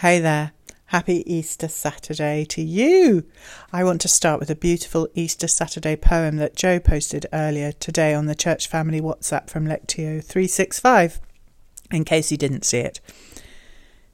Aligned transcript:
Hey 0.00 0.20
there. 0.20 0.52
Happy 0.86 1.24
Easter 1.26 1.66
Saturday 1.66 2.44
to 2.50 2.62
you. 2.62 3.24
I 3.72 3.82
want 3.82 4.00
to 4.02 4.08
start 4.08 4.38
with 4.38 4.48
a 4.48 4.54
beautiful 4.54 5.08
Easter 5.16 5.48
Saturday 5.48 5.96
poem 5.96 6.36
that 6.36 6.54
Joe 6.54 6.78
posted 6.78 7.26
earlier 7.32 7.72
today 7.72 8.14
on 8.14 8.26
the 8.26 8.36
Church 8.36 8.68
Family 8.68 9.00
WhatsApp 9.00 9.50
from 9.50 9.66
Lectio 9.66 10.22
365, 10.22 11.18
in 11.90 12.04
case 12.04 12.30
you 12.30 12.36
didn't 12.36 12.64
see 12.64 12.78
it. 12.78 13.00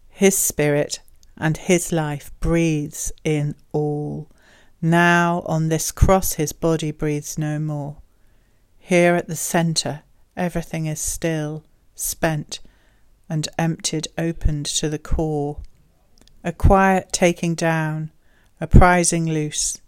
His 0.08 0.38
spirit 0.38 1.00
and 1.36 1.58
his 1.58 1.92
life 1.92 2.30
breathes 2.40 3.12
in 3.22 3.54
all. 3.72 4.30
Now 4.80 5.42
on 5.44 5.68
this 5.68 5.92
cross 5.92 6.32
his 6.32 6.54
body 6.54 6.92
breathes 6.92 7.36
no 7.36 7.58
more. 7.58 7.98
Here 8.78 9.16
at 9.16 9.28
the 9.28 9.36
centre 9.36 10.00
everything 10.34 10.86
is 10.86 10.98
still, 10.98 11.62
spent, 11.94 12.60
and 13.28 13.46
emptied 13.58 14.08
opened 14.16 14.64
to 14.64 14.88
the 14.88 14.98
core. 14.98 15.58
A 16.46 16.52
quiet 16.52 17.10
taking 17.10 17.54
down, 17.54 18.10
a 18.60 18.66
prizing 18.66 19.24
loose, 19.26 19.80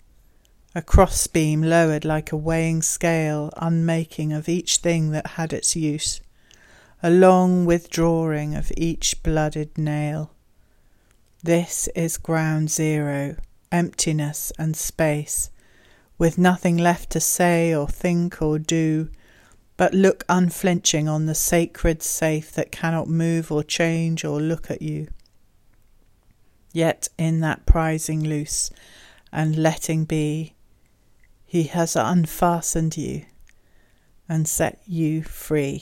a 0.75 0.80
crossbeam 0.80 1.63
lowered 1.63 2.03
like 2.03 2.33
a 2.33 2.37
weighing 2.37 2.80
scale, 2.80 3.51
unmaking 3.59 4.33
of 4.33 4.49
each 4.49 4.79
thing 4.79 5.11
that 5.11 5.33
had 5.33 5.53
its 5.53 5.77
use, 5.77 6.23
a 7.03 7.11
long 7.11 7.66
withdrawing 7.66 8.55
of 8.55 8.73
each 8.75 9.23
blooded 9.23 9.77
nail. 9.77 10.30
This 11.43 11.91
is 11.95 12.16
ground 12.16 12.71
zero, 12.71 13.37
emptiness 13.71 14.51
and 14.59 14.75
space, 14.75 15.51
with 16.16 16.38
nothing 16.38 16.79
left 16.79 17.11
to 17.11 17.21
say 17.21 17.75
or 17.75 17.87
think 17.87 18.41
or 18.41 18.59
do, 18.59 19.11
but 19.77 19.93
look 19.93 20.25
unflinching 20.27 21.07
on 21.07 21.27
the 21.27 21.35
sacred 21.35 22.02
safe 22.02 22.51
that 22.52 22.73
cannot 22.73 23.09
move 23.09 23.52
or 23.52 23.63
change 23.63 24.25
or 24.25 24.41
look 24.41 24.71
at 24.71 24.80
you. 24.80 25.09
Yet 26.77 27.09
in 27.16 27.41
that 27.41 27.65
prizing 27.65 28.23
loose 28.23 28.71
and 29.33 29.57
letting 29.57 30.05
be, 30.05 30.52
he 31.46 31.63
has 31.63 31.96
unfastened 31.96 32.99
you 32.99 33.24
and 34.29 34.46
set 34.46 34.82
you 34.85 35.23
free. 35.23 35.80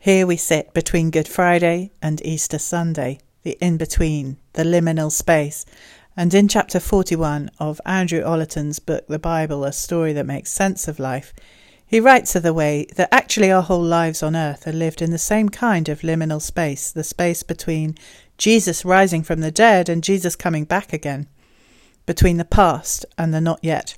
Here 0.00 0.26
we 0.26 0.36
sit 0.36 0.74
between 0.74 1.12
Good 1.12 1.28
Friday 1.28 1.92
and 2.02 2.20
Easter 2.26 2.58
Sunday, 2.58 3.20
the 3.44 3.56
in 3.60 3.76
between, 3.76 4.36
the 4.54 4.64
liminal 4.64 5.12
space, 5.12 5.64
and 6.16 6.34
in 6.34 6.48
chapter 6.48 6.80
41 6.80 7.52
of 7.60 7.80
Andrew 7.86 8.24
Ollerton's 8.24 8.80
book, 8.80 9.06
The 9.06 9.20
Bible, 9.20 9.62
A 9.62 9.72
Story 9.72 10.12
That 10.12 10.26
Makes 10.26 10.50
Sense 10.50 10.88
of 10.88 10.98
Life, 10.98 11.32
he 11.88 12.00
writes 12.00 12.34
of 12.34 12.42
the 12.42 12.52
way 12.52 12.88
that 12.96 13.14
actually 13.14 13.52
our 13.52 13.62
whole 13.62 13.80
lives 13.80 14.24
on 14.24 14.34
earth 14.34 14.66
are 14.66 14.72
lived 14.72 15.00
in 15.00 15.12
the 15.12 15.18
same 15.18 15.50
kind 15.50 15.88
of 15.88 16.00
liminal 16.00 16.42
space, 16.42 16.90
the 16.90 17.04
space 17.04 17.44
between 17.44 17.94
Jesus 18.38 18.84
rising 18.84 19.22
from 19.22 19.40
the 19.40 19.50
dead 19.50 19.88
and 19.88 20.02
Jesus 20.02 20.36
coming 20.36 20.64
back 20.64 20.92
again, 20.92 21.28
between 22.04 22.36
the 22.36 22.44
past 22.44 23.06
and 23.16 23.32
the 23.32 23.40
not 23.40 23.58
yet. 23.62 23.96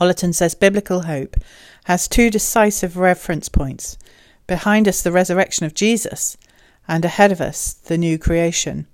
Ollerton 0.00 0.34
says 0.34 0.54
biblical 0.54 1.02
hope 1.02 1.36
has 1.84 2.08
two 2.08 2.30
decisive 2.30 2.96
reference 2.96 3.48
points 3.48 3.96
behind 4.46 4.86
us, 4.86 5.02
the 5.02 5.12
resurrection 5.12 5.66
of 5.66 5.74
Jesus, 5.74 6.36
and 6.86 7.04
ahead 7.04 7.32
of 7.32 7.40
us, 7.40 7.72
the 7.74 7.98
new 7.98 8.18
creation. 8.18 8.86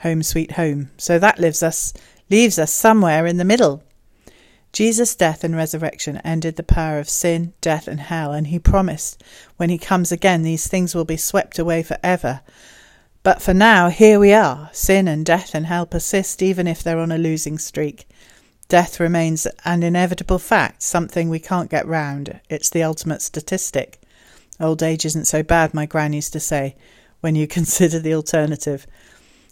Home 0.00 0.22
sweet 0.22 0.52
home. 0.52 0.90
So 0.98 1.18
that 1.18 1.38
lives 1.38 1.62
us, 1.62 1.94
leaves 2.28 2.58
us 2.58 2.72
somewhere 2.72 3.26
in 3.26 3.38
the 3.38 3.44
middle 3.44 3.82
Jesus' 4.76 5.16
death 5.16 5.42
and 5.42 5.56
resurrection 5.56 6.18
ended 6.18 6.56
the 6.56 6.62
power 6.62 6.98
of 6.98 7.08
sin, 7.08 7.54
death, 7.62 7.88
and 7.88 7.98
hell, 7.98 8.32
and 8.32 8.48
he 8.48 8.58
promised 8.58 9.24
when 9.56 9.70
he 9.70 9.78
comes 9.78 10.12
again 10.12 10.42
these 10.42 10.68
things 10.68 10.94
will 10.94 11.06
be 11.06 11.16
swept 11.16 11.58
away 11.58 11.82
forever. 11.82 12.42
But 13.26 13.42
for 13.42 13.52
now, 13.52 13.88
here 13.88 14.20
we 14.20 14.32
are. 14.32 14.70
Sin 14.72 15.08
and 15.08 15.26
death 15.26 15.52
and 15.52 15.66
hell 15.66 15.84
persist 15.84 16.42
even 16.42 16.68
if 16.68 16.84
they're 16.84 17.00
on 17.00 17.10
a 17.10 17.18
losing 17.18 17.58
streak. 17.58 18.06
Death 18.68 19.00
remains 19.00 19.48
an 19.64 19.82
inevitable 19.82 20.38
fact, 20.38 20.84
something 20.84 21.28
we 21.28 21.40
can't 21.40 21.68
get 21.68 21.88
round. 21.88 22.38
It's 22.48 22.70
the 22.70 22.84
ultimate 22.84 23.22
statistic. 23.22 24.00
Old 24.60 24.80
age 24.80 25.04
isn't 25.04 25.24
so 25.24 25.42
bad, 25.42 25.74
my 25.74 25.86
gran 25.86 26.12
used 26.12 26.32
to 26.34 26.38
say, 26.38 26.76
when 27.20 27.34
you 27.34 27.48
consider 27.58 27.98
the 27.98 28.14
alternative. 28.14 28.86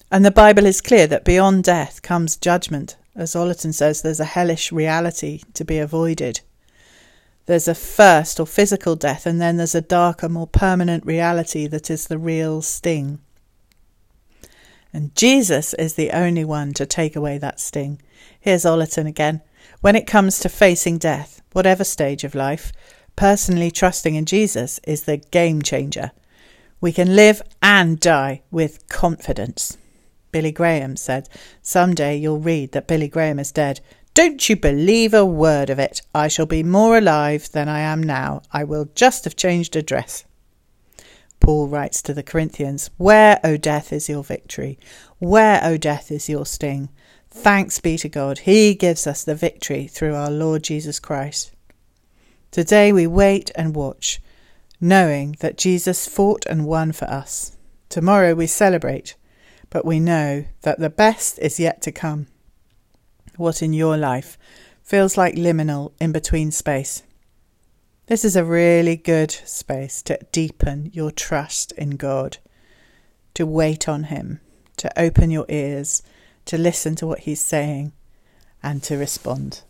And 0.08 0.24
the 0.24 0.30
Bible 0.30 0.66
is 0.66 0.80
clear 0.80 1.08
that 1.08 1.24
beyond 1.24 1.64
death 1.64 2.00
comes 2.00 2.36
judgment, 2.36 2.94
as 3.16 3.34
Ollerton 3.34 3.74
says, 3.74 4.02
there's 4.02 4.20
a 4.20 4.24
hellish 4.24 4.70
reality 4.70 5.40
to 5.54 5.64
be 5.64 5.78
avoided. 5.78 6.42
There's 7.46 7.66
a 7.66 7.74
first 7.74 8.38
or 8.38 8.46
physical 8.46 8.94
death, 8.94 9.26
and 9.26 9.40
then 9.40 9.56
there's 9.56 9.74
a 9.74 9.80
darker, 9.80 10.28
more 10.28 10.46
permanent 10.46 11.04
reality 11.04 11.66
that 11.66 11.90
is 11.90 12.06
the 12.06 12.18
real 12.18 12.62
sting. 12.62 13.18
And 14.94 15.12
Jesus 15.16 15.74
is 15.74 15.94
the 15.94 16.12
only 16.12 16.44
one 16.44 16.72
to 16.74 16.86
take 16.86 17.16
away 17.16 17.36
that 17.38 17.58
sting. 17.58 18.00
Here's 18.38 18.64
Ollerton 18.64 19.08
again. 19.08 19.42
When 19.80 19.96
it 19.96 20.06
comes 20.06 20.38
to 20.38 20.48
facing 20.48 20.98
death, 20.98 21.42
whatever 21.52 21.82
stage 21.82 22.22
of 22.22 22.36
life, 22.36 22.72
personally 23.16 23.72
trusting 23.72 24.14
in 24.14 24.24
Jesus 24.24 24.78
is 24.84 25.02
the 25.02 25.16
game 25.16 25.62
changer. 25.62 26.12
We 26.80 26.92
can 26.92 27.16
live 27.16 27.42
and 27.60 27.98
die 27.98 28.42
with 28.52 28.86
confidence. 28.88 29.76
Billy 30.30 30.52
Graham 30.52 30.96
said, 30.96 31.28
Some 31.60 31.96
day 31.96 32.16
you'll 32.16 32.38
read 32.38 32.70
that 32.70 32.86
Billy 32.86 33.08
Graham 33.08 33.40
is 33.40 33.50
dead. 33.50 33.80
Don't 34.14 34.48
you 34.48 34.54
believe 34.54 35.12
a 35.12 35.26
word 35.26 35.70
of 35.70 35.80
it. 35.80 36.02
I 36.14 36.28
shall 36.28 36.46
be 36.46 36.62
more 36.62 36.98
alive 36.98 37.50
than 37.50 37.68
I 37.68 37.80
am 37.80 38.00
now. 38.00 38.42
I 38.52 38.62
will 38.62 38.88
just 38.94 39.24
have 39.24 39.34
changed 39.34 39.74
address. 39.74 40.24
Paul 41.44 41.68
writes 41.68 42.00
to 42.00 42.14
the 42.14 42.22
Corinthians, 42.22 42.88
Where, 42.96 43.38
O 43.44 43.58
death, 43.58 43.92
is 43.92 44.08
your 44.08 44.24
victory? 44.24 44.78
Where, 45.18 45.60
O 45.62 45.76
death, 45.76 46.10
is 46.10 46.26
your 46.26 46.46
sting? 46.46 46.88
Thanks 47.30 47.80
be 47.80 47.98
to 47.98 48.08
God, 48.08 48.38
He 48.38 48.74
gives 48.74 49.06
us 49.06 49.22
the 49.22 49.34
victory 49.34 49.86
through 49.86 50.14
our 50.14 50.30
Lord 50.30 50.62
Jesus 50.62 50.98
Christ. 50.98 51.52
Today 52.50 52.94
we 52.94 53.06
wait 53.06 53.50
and 53.54 53.76
watch, 53.76 54.22
knowing 54.80 55.36
that 55.40 55.58
Jesus 55.58 56.08
fought 56.08 56.46
and 56.46 56.64
won 56.64 56.92
for 56.92 57.04
us. 57.10 57.58
Tomorrow 57.90 58.32
we 58.32 58.46
celebrate, 58.46 59.14
but 59.68 59.84
we 59.84 60.00
know 60.00 60.46
that 60.62 60.78
the 60.78 60.88
best 60.88 61.38
is 61.40 61.60
yet 61.60 61.82
to 61.82 61.92
come. 61.92 62.26
What 63.36 63.60
in 63.60 63.74
your 63.74 63.98
life 63.98 64.38
feels 64.82 65.18
like 65.18 65.34
liminal 65.34 65.92
in 66.00 66.10
between 66.10 66.52
space? 66.52 67.02
This 68.06 68.22
is 68.22 68.36
a 68.36 68.44
really 68.44 68.96
good 68.96 69.30
space 69.30 70.02
to 70.02 70.18
deepen 70.30 70.90
your 70.92 71.10
trust 71.10 71.72
in 71.72 71.92
God, 71.92 72.36
to 73.32 73.46
wait 73.46 73.88
on 73.88 74.04
Him, 74.04 74.40
to 74.76 75.00
open 75.00 75.30
your 75.30 75.46
ears, 75.48 76.02
to 76.44 76.58
listen 76.58 76.96
to 76.96 77.06
what 77.06 77.20
He's 77.20 77.40
saying, 77.40 77.92
and 78.62 78.82
to 78.82 78.98
respond. 78.98 79.62